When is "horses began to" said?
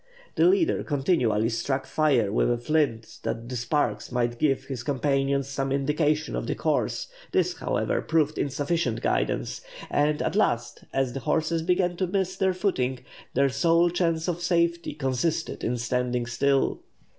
11.19-12.07